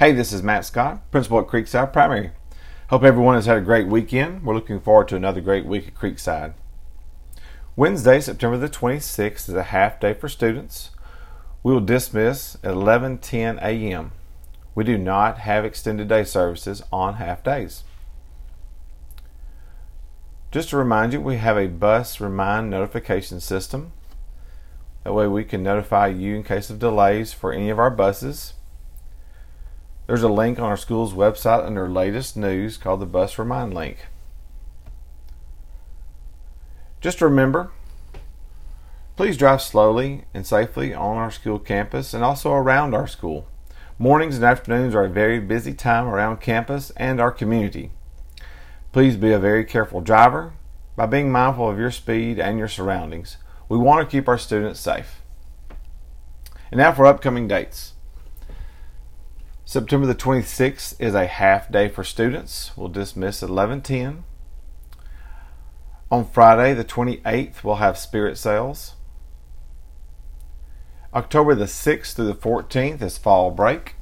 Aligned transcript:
Hey, 0.00 0.12
this 0.12 0.32
is 0.32 0.42
Matt 0.42 0.64
Scott, 0.64 1.10
principal 1.10 1.40
at 1.40 1.46
Creekside 1.46 1.92
Primary. 1.92 2.30
Hope 2.88 3.02
everyone 3.02 3.34
has 3.34 3.44
had 3.44 3.58
a 3.58 3.60
great 3.60 3.86
weekend. 3.86 4.42
We're 4.42 4.54
looking 4.54 4.80
forward 4.80 5.08
to 5.08 5.16
another 5.16 5.42
great 5.42 5.66
week 5.66 5.88
at 5.88 5.94
Creekside. 5.94 6.54
Wednesday, 7.76 8.18
September 8.18 8.56
the 8.56 8.70
26th 8.70 9.50
is 9.50 9.54
a 9.54 9.64
half 9.64 10.00
day 10.00 10.14
for 10.14 10.26
students. 10.26 10.88
We 11.62 11.74
will 11.74 11.82
dismiss 11.82 12.54
at 12.64 12.72
11:10 12.72 13.58
a.m. 13.60 14.12
We 14.74 14.84
do 14.84 14.96
not 14.96 15.40
have 15.40 15.66
extended 15.66 16.08
day 16.08 16.24
services 16.24 16.82
on 16.90 17.16
half 17.16 17.44
days. 17.44 17.84
Just 20.50 20.70
to 20.70 20.78
remind 20.78 21.12
you, 21.12 21.20
we 21.20 21.36
have 21.36 21.58
a 21.58 21.66
bus 21.66 22.22
remind 22.22 22.70
notification 22.70 23.38
system. 23.38 23.92
That 25.04 25.12
way 25.12 25.26
we 25.26 25.44
can 25.44 25.62
notify 25.62 26.06
you 26.06 26.36
in 26.36 26.42
case 26.42 26.70
of 26.70 26.78
delays 26.78 27.34
for 27.34 27.52
any 27.52 27.68
of 27.68 27.78
our 27.78 27.90
buses. 27.90 28.54
There's 30.10 30.24
a 30.24 30.28
link 30.28 30.58
on 30.58 30.64
our 30.64 30.76
school's 30.76 31.12
website 31.12 31.64
under 31.64 31.88
latest 31.88 32.36
news 32.36 32.76
called 32.76 32.98
the 32.98 33.06
Bus 33.06 33.38
Remind 33.38 33.72
link. 33.72 34.08
Just 37.00 37.20
remember, 37.20 37.70
please 39.14 39.36
drive 39.36 39.62
slowly 39.62 40.24
and 40.34 40.44
safely 40.44 40.92
on 40.92 41.16
our 41.16 41.30
school 41.30 41.60
campus 41.60 42.12
and 42.12 42.24
also 42.24 42.52
around 42.52 42.92
our 42.92 43.06
school. 43.06 43.46
Mornings 44.00 44.34
and 44.34 44.44
afternoons 44.44 44.96
are 44.96 45.04
a 45.04 45.08
very 45.08 45.38
busy 45.38 45.74
time 45.74 46.08
around 46.08 46.40
campus 46.40 46.90
and 46.96 47.20
our 47.20 47.30
community. 47.30 47.92
Please 48.90 49.14
be 49.14 49.30
a 49.30 49.38
very 49.38 49.64
careful 49.64 50.00
driver 50.00 50.54
by 50.96 51.06
being 51.06 51.30
mindful 51.30 51.70
of 51.70 51.78
your 51.78 51.92
speed 51.92 52.40
and 52.40 52.58
your 52.58 52.66
surroundings. 52.66 53.36
We 53.68 53.78
want 53.78 54.04
to 54.04 54.10
keep 54.10 54.26
our 54.26 54.38
students 54.38 54.80
safe. 54.80 55.20
And 56.72 56.78
now 56.78 56.90
for 56.90 57.06
upcoming 57.06 57.46
dates. 57.46 57.92
September 59.70 60.04
the 60.04 60.16
26th 60.16 60.96
is 60.98 61.14
a 61.14 61.28
half 61.28 61.70
day 61.70 61.88
for 61.88 62.02
students. 62.02 62.72
We'll 62.76 62.88
dismiss 62.88 63.40
at 63.40 63.50
11:10. 63.50 64.24
On 66.10 66.24
Friday 66.24 66.74
the 66.74 66.82
28th, 66.82 67.62
we'll 67.62 67.76
have 67.76 67.96
spirit 67.96 68.36
sales. 68.36 68.96
October 71.14 71.54
the 71.54 71.68
6th 71.68 72.14
through 72.14 72.26
the 72.26 72.34
14th 72.34 73.00
is 73.00 73.16
fall 73.16 73.52
break. 73.52 73.94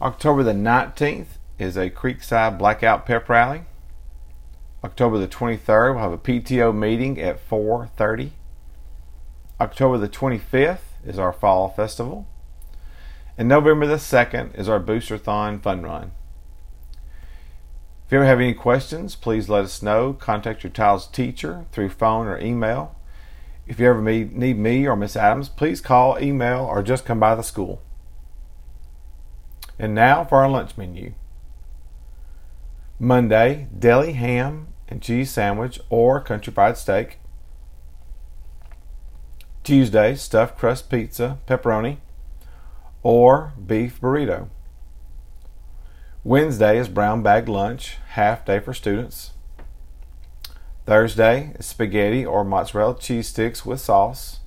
October 0.00 0.42
the 0.42 0.52
19th 0.52 1.38
is 1.60 1.76
a 1.76 1.88
Creekside 1.88 2.58
Blackout 2.58 3.06
Pep 3.06 3.28
Rally. 3.28 3.66
October 4.82 5.16
the 5.16 5.28
23rd, 5.28 5.94
we'll 5.94 6.02
have 6.02 6.12
a 6.12 6.18
PTO 6.18 6.72
meeting 6.72 7.20
at 7.20 7.38
4:30. 7.38 8.32
October 9.60 9.96
the 9.96 10.08
25th 10.08 10.98
is 11.04 11.20
our 11.20 11.32
fall 11.32 11.68
festival. 11.68 12.26
And 13.38 13.48
November 13.48 13.86
the 13.86 13.96
2nd 13.96 14.58
is 14.58 14.68
our 14.68 14.80
Boosterthon 14.80 15.62
Fun 15.62 15.82
Run. 15.82 16.12
If 18.06 18.12
you 18.12 18.18
ever 18.18 18.26
have 18.26 18.40
any 18.40 18.52
questions, 18.52 19.16
please 19.16 19.48
let 19.48 19.64
us 19.64 19.82
know. 19.82 20.12
Contact 20.12 20.62
your 20.62 20.72
child's 20.72 21.06
teacher 21.06 21.64
through 21.72 21.88
phone 21.88 22.26
or 22.26 22.38
email. 22.38 22.94
If 23.66 23.80
you 23.80 23.88
ever 23.88 24.02
need 24.02 24.58
me 24.58 24.86
or 24.86 24.96
Miss 24.96 25.16
Adams, 25.16 25.48
please 25.48 25.80
call, 25.80 26.18
email, 26.20 26.60
or 26.64 26.82
just 26.82 27.06
come 27.06 27.18
by 27.18 27.34
the 27.34 27.42
school. 27.42 27.80
And 29.78 29.94
now 29.94 30.24
for 30.24 30.38
our 30.42 30.50
lunch 30.50 30.76
menu. 30.76 31.14
Monday, 32.98 33.68
deli 33.76 34.12
ham 34.12 34.68
and 34.88 35.00
cheese 35.00 35.30
sandwich 35.30 35.80
or 35.88 36.20
country 36.20 36.52
fried 36.52 36.76
steak. 36.76 37.18
Tuesday, 39.64 40.14
stuffed 40.16 40.58
crust 40.58 40.90
pizza, 40.90 41.38
pepperoni, 41.46 41.96
or 43.02 43.52
beef 43.64 44.00
burrito. 44.00 44.48
Wednesday 46.24 46.78
is 46.78 46.88
brown 46.88 47.22
bag 47.22 47.48
lunch, 47.48 47.98
half 48.10 48.44
day 48.44 48.60
for 48.60 48.72
students. 48.72 49.32
Thursday 50.86 51.54
is 51.58 51.66
spaghetti 51.66 52.24
or 52.24 52.44
mozzarella 52.44 52.98
cheese 52.98 53.28
sticks 53.28 53.66
with 53.66 53.80
sauce. 53.80 54.40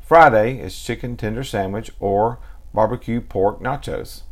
Friday 0.00 0.58
is 0.58 0.82
chicken 0.82 1.16
tender 1.16 1.44
sandwich 1.44 1.90
or 2.00 2.38
barbecue 2.74 3.20
pork 3.20 3.60
nachos. 3.60 4.22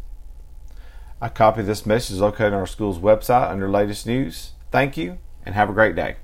A 1.21 1.31
copy 1.31 1.61
of 1.61 1.67
this 1.67 1.87
message 1.87 2.15
is 2.15 2.21
located 2.21 2.53
on 2.53 2.61
our 2.61 2.67
school's 2.67 2.99
website 2.99 3.51
under 3.51 3.71
latest 3.71 4.07
news. 4.07 4.53
Thank 4.71 4.97
you 4.97 5.19
and 5.47 5.55
have 5.55 5.71
a 5.71 5.75
great 5.75 5.95
day. 5.95 6.17